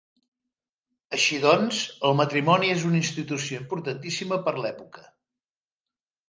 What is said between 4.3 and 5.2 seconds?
per l'època.